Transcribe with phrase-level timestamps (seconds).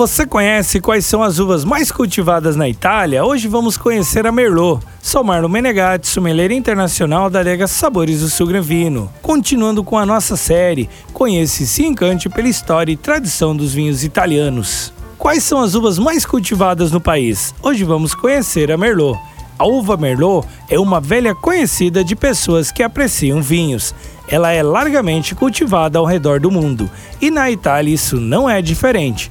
[0.00, 3.22] Você conhece quais são as uvas mais cultivadas na Itália?
[3.22, 4.82] Hoje vamos conhecer a Merlot.
[5.02, 9.12] Sou Marlon Menegatti, sommelier internacional da adega Sabores do Sul Granvino.
[9.20, 14.02] Continuando com a nossa série, conheça e se encante pela história e tradição dos vinhos
[14.02, 14.90] italianos.
[15.18, 17.54] Quais são as uvas mais cultivadas no país?
[17.62, 19.20] Hoje vamos conhecer a Merlot.
[19.58, 23.94] A uva Merlot é uma velha conhecida de pessoas que apreciam vinhos.
[24.26, 29.30] Ela é largamente cultivada ao redor do mundo e na Itália isso não é diferente.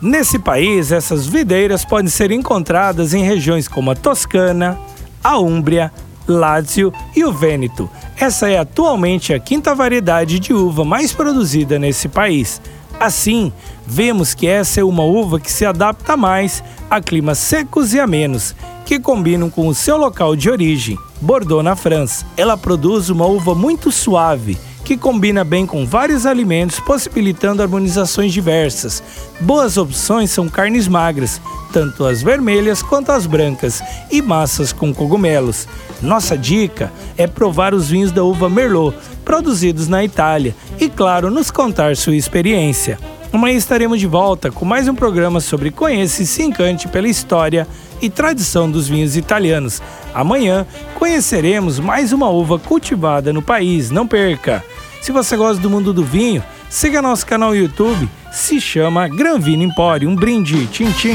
[0.00, 4.78] Nesse país, essas videiras podem ser encontradas em regiões como a Toscana,
[5.24, 5.90] a Úmbria,
[6.28, 7.88] Lácio e o Vêneto.
[8.18, 12.60] Essa é atualmente a quinta variedade de uva mais produzida nesse país.
[13.00, 13.50] Assim,
[13.86, 18.54] vemos que essa é uma uva que se adapta mais a climas secos e amenos,
[18.84, 22.26] que combinam com o seu local de origem, Bordeaux, na França.
[22.36, 29.02] Ela produz uma uva muito suave que combina bem com vários alimentos, possibilitando harmonizações diversas.
[29.40, 31.40] Boas opções são carnes magras,
[31.72, 35.66] tanto as vermelhas quanto as brancas, e massas com cogumelos.
[36.00, 41.50] Nossa dica é provar os vinhos da uva Merlot, produzidos na Itália, e claro, nos
[41.50, 42.96] contar sua experiência.
[43.32, 47.66] Amanhã estaremos de volta com mais um programa sobre Conheça e se encante pela história
[48.00, 49.82] e tradição dos vinhos italianos.
[50.14, 50.64] Amanhã
[50.94, 54.62] conheceremos mais uma uva cultivada no país, não perca!
[55.06, 59.38] Se você gosta do mundo do vinho, siga nosso canal no YouTube, se chama Gran
[59.38, 60.10] Vino Empório.
[60.10, 61.14] Um brinde, tchim, tchim.